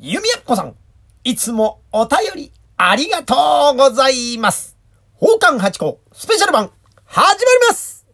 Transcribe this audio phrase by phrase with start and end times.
[0.00, 0.76] ゆみやっこさん、
[1.24, 4.76] いつもお便りありがとうございます。
[5.18, 6.70] 宝冠八甲スペシャル版、
[7.04, 8.06] 始まります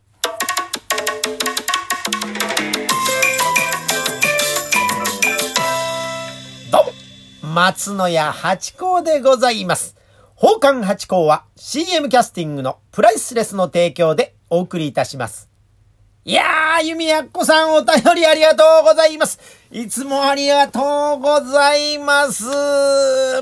[6.73, 6.79] ど
[7.43, 9.95] うも、松野屋八甲でございます。
[10.37, 15.51] 宝冠八甲は CM キャスティングのプライスレスの提供でお送りいたします。
[16.27, 19.39] いやー、ゆみやっこさんお便りありがとうございます。
[19.71, 22.45] いつもありがとうございます。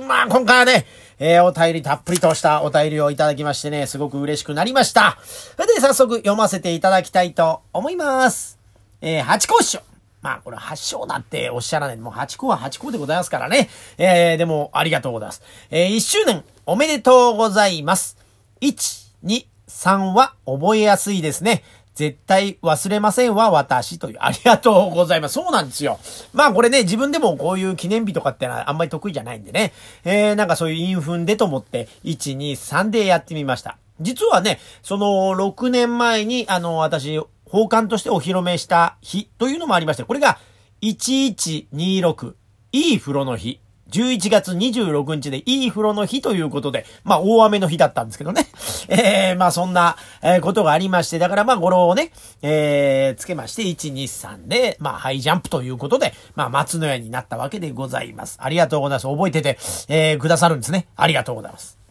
[0.01, 0.85] まあ、今回はね、
[1.21, 5.17] えー、お便りたっぷりとしたお便りをいただきましてね、すごく嬉しくなりました。
[5.23, 8.59] それで早速読ませていただきたいと思います。
[9.01, 9.83] えー、八甲師匠。
[10.21, 11.97] まあ、これ八章だっておっしゃらない。
[11.99, 13.71] もう八甲は八甲でございますからね。
[13.97, 15.43] えー、でもありがとうございます。
[15.71, 18.17] えー、一周年おめでとうございます。
[18.61, 21.63] 1、2、3は覚えやすいですね。
[21.95, 24.17] 絶対忘れませんわ、私という。
[24.21, 25.35] ありがとうございます。
[25.35, 25.99] そうなんですよ。
[26.33, 29.73] まあこれね、自分でもこういう記念日とかってのはあんまり得意じゃないんでね。
[30.05, 33.77] えー、なんかそういうインフンでと思って、1、2、3でやってみました。
[34.01, 40.39] 実はね、その6年前に、あの、私、奉還としてお披露目した日というのもありまして、これが
[40.83, 42.35] 1126、
[42.73, 43.61] いい風呂の日。
[43.93, 48.47] 11月26日でいい風呂の日ということで、まあ大雨の日だったんですけどね。
[48.89, 52.11] えー、まあそんな、えー、ことがありまして、だからまあ語呂をね、
[52.43, 58.39] えー、つけまして、1、2、3で、まあハイジャンプということで、まあ松の屋になったわけでございます。
[58.41, 59.07] ありがとうございます。
[59.07, 60.87] 覚えてて、えー、くださるんですね。
[60.97, 61.82] ありがとうございます。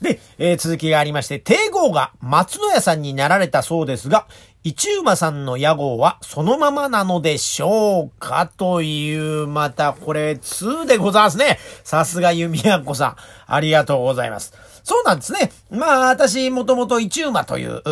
[0.00, 4.26] で、えー、続きがありまして、帝号が松野屋さんになられたそうですが、
[4.64, 11.58] 一馬さんの屋号はそのままなのでしょうかという、またこれ2でございますね。
[11.84, 13.16] さすが弓矢子さん。
[13.46, 14.54] ありがとうございます。
[14.82, 15.50] そうなんですね。
[15.70, 17.82] まあ、私、もともと一馬という、う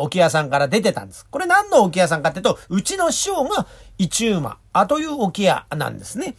[0.00, 1.26] 沖屋さんから出てたんです。
[1.30, 6.36] これ何の沖屋さんかっていうと、うちの師匠が一馬、あという沖屋なんですね。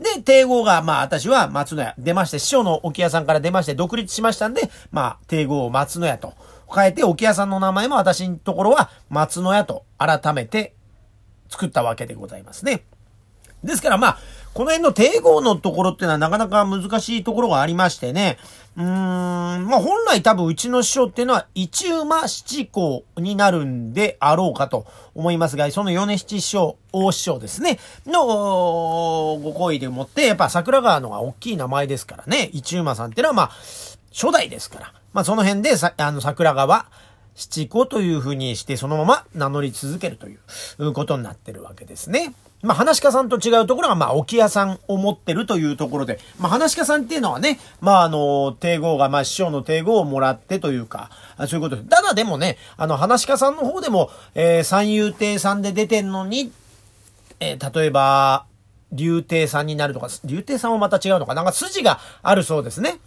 [0.00, 6.32] で、帝号が、まあ私は松野屋出まして、師匠の沖屋さんから出まして独立しましたんで、まあ帝号を松野屋と
[6.74, 10.74] 変えて、沖屋さんの名前も私のところは松野屋と改めて
[11.50, 12.84] 作ったわけでございますね。
[13.62, 14.18] ですからまあ、
[14.52, 18.36] この辺の帝号のところっていうのはなかなか難しいところがありましてね。
[18.76, 33.50] うーん、まあ本来多分うちの師匠っていうのは一馬七公になるんであろうかと思いますが、その米七師匠、大師匠ですね、のご好意でもって、やっぱ桜川のが大きい名前ですからね、一馬さんっていうのはまあ、
[34.12, 34.92] 初代ですから。
[35.12, 36.86] まあその辺でさ、あの桜川、
[37.34, 40.36] 七子という風にしてそのまま名乗り続けるとい
[40.78, 42.34] うことになってるわけですね。
[42.62, 51.88] まあ、話家さんと違うところが、まあ、沖屋さんを持ってるというところで、まあ、話家さんっていうのはね、まあ、あの、帝号が、まあ、師匠の帝号をもらってというか、そういうことです。
[51.88, 56.52] ただでもね、あの、話家さんの方でも、えー、三遊亭さんで出てんのに、
[57.40, 58.44] えー、例えば、
[58.92, 62.98] 竜亭さんになるとか、竜亭さんもまた違うのかなんか筋があるそうですね。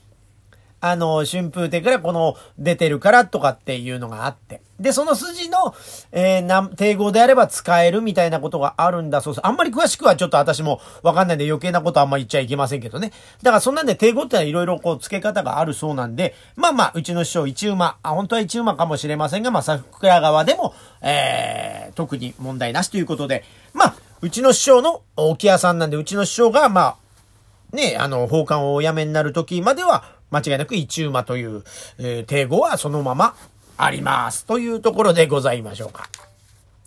[0.85, 4.61] あの、春風亭からこの出てるからとかっていうのがあって。
[4.81, 5.73] で、その筋の、
[6.11, 9.47] えー、な、帝語であれば使えるみたいなことがあるんだそうです。
[9.47, 13.13] あんまり詳しくはちょっと私もわかんないんで余計なことあんま言っちゃいけませんけどね。
[13.41, 31.63] だからそんなんで帝語ってのはいろいろこう付け方があるそうなんで、まあまあ、うちの師匠一馬、あ、本当は一馬かもしれませんが、まあ、桜川でも、えー、特に問題なしということで、まあ、うちの師匠の沖屋さんなんで、うちの師匠が、まあ、ね、あの、奉還をお辞めになる時までは、間違いなく一馬という、
[31.99, 33.35] えー、帝語はそのまま
[33.77, 34.45] あります。
[34.45, 36.09] というところでございましょうか。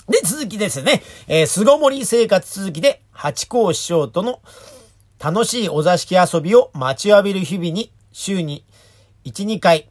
[0.09, 1.03] で、続きですね。
[1.27, 4.41] えー、巣ごもり生活続きで、八甲師匠との
[5.19, 8.65] 楽しいお座敷遊びを待ちわびる日々に、週に
[9.25, 9.89] 1、2回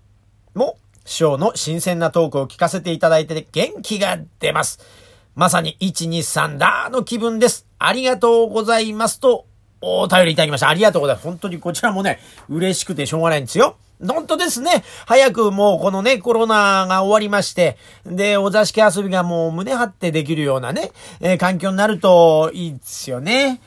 [0.53, 4.79] も、師匠の新鮮なトークを聞かせていただいて元気が出ます。
[5.35, 7.67] まさに1、2、3だの気分です。
[7.77, 9.45] ありがとうございますと、
[9.81, 10.69] お便りいただきました。
[10.69, 11.27] ありがとうございます。
[11.27, 12.19] 本当にこちらもね、
[12.49, 13.77] 嬉しくてしょうがないんですよ。
[14.05, 14.83] 本当ですね。
[15.05, 20.91] 早くもうこのね、コロナが終わりまして、で、お座敷遊びがもう胸張ってできるようなね、
[21.21, 23.61] えー、環境になるといいですよね。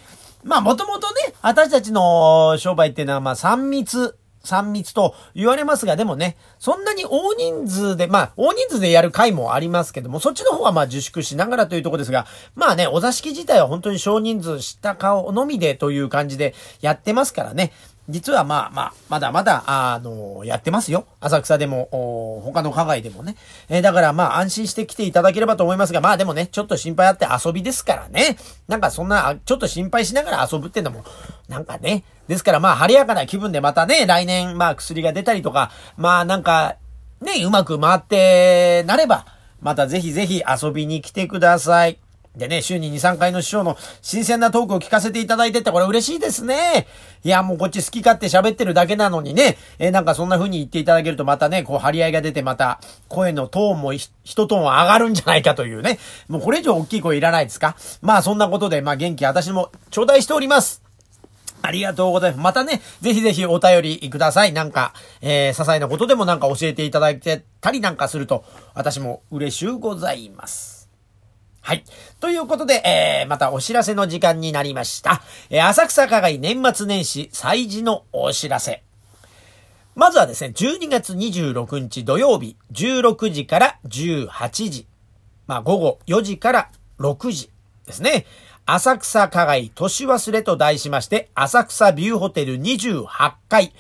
[0.44, 17.73] まあもともとね、私たちの商売っていうのはまあ3密、3密と言われますが、でもね、そんなに大人数で、まあ、大人数でやる回もありますけども、そっちの方はまあ自粛しながらというとこですが、まあね、お座敷自体は本当に少人数した顔のみでという感じでやってますからね。
[18.08, 21.06] 実はまあまあ、まだまだ、あの、やってますよ。
[21.20, 23.37] 浅草でも、他の課外でもね。
[23.69, 28.38] えー、だからまあ安心して来ていただければと思いますが、まあでもね、ちょっと心配あって遊びですからね。
[28.66, 31.05] なんかそんな、ちょっと心配しながら遊ぶってのも、
[31.49, 32.02] なんかね。
[32.28, 36.76] ですからまあ晴れやかな気分でまたね、来年まあ薬が出たりとか、まあなんか、
[37.20, 39.26] ね、うまく回ってなれば、
[39.60, 41.99] またぜひぜひ遊びに来てください。
[42.38, 46.87] でね、週に2、3回の師匠の新鮮なトークを聞かせていただいてって、これ嬉しいですね。
[47.25, 55.99] いや、もうこっち好き勝手喋ってるだけなのにね、え、なんかそんな風に言っていただけるとまたね、こう張り合いが出てまた声のトーンも一トーン上がるんじゃないかというね。
[56.29, 57.76] もうこれ以上大きい声いらないですか？
[58.00, 60.82] まあそんなことで、まあ元気私も頂戴しております。
[61.61, 62.41] ありがとうございます。
[62.41, 64.52] またね、ぜひぜひお便りください。
[64.52, 68.44] なんか、えー、些細なことでもなんか教えていただいてたりなんかすると、
[68.75, 70.77] 私も嬉しゅうございます。
[71.60, 71.84] はい。
[72.20, 75.22] ということで、えー、またお知らせの時間になりました。
[75.50, 78.82] えー、浅草課外年末年始祭事のお知らせ。
[79.94, 84.87] まずはですね、12月26日土曜日、16時から18時。
[85.49, 86.70] まあ、午後4時から
[87.00, 87.50] 6時
[87.87, 88.25] ですね。
[88.64, 93.06] 浅草課外年忘れと題しまして、浅草ビューホテル28
[93.49, 93.72] 階、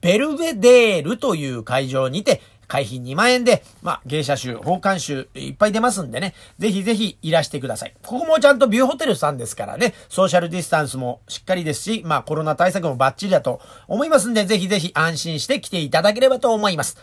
[0.00, 7.94] ベルベデールという会場にて、会費2万円で、まあ、芸者集、奉還集、いっぱい出ますんでね、ぜひぜひいらしてください。
[8.02, 16.96] ここもちゃんとビューホテルさんですからね、ソーシャルディスタンスもしっかりですし、まあ、コロナ対策もバッチリだと思いますんで、ぜひぜひ安心して来ていただければと思います。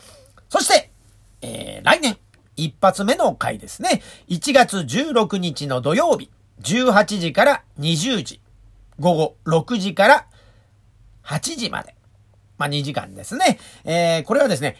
[0.49, 0.91] そして、
[1.41, 2.17] えー、来年、
[2.55, 4.01] 一発目の回ですね。
[4.29, 6.29] 1月16日の土曜日、
[6.61, 8.41] 18時から20時、
[8.99, 10.27] 午後6時から
[11.23, 11.95] 8時まで。
[12.57, 13.57] まあ、2時間ですね。
[13.85, 14.77] えー、これはですね、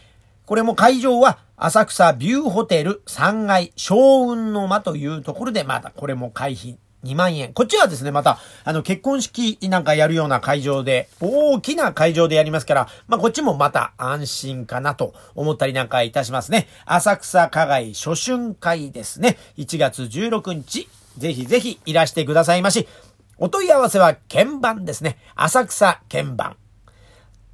[0.51, 7.53] これも会場は浅草ビューホテル3階小雲の間というところで、またこれも会費2万円。
[7.53, 16.67] こっちはですね、また、あの、結婚式なんかやるような会場で、大きな会場でやりますから、まあ、こっちもまた安心かなと思ったりなんかいたしますね。
[16.83, 19.37] 浅草課外初春会ですね。
[19.55, 22.89] 1月16日、ぜひぜひいらしてくださいまし。
[23.37, 25.17] お問い合わせは鍵盤ですね。
[25.33, 26.57] 浅草鍵盤。